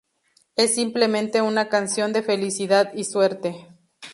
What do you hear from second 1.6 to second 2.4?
canción de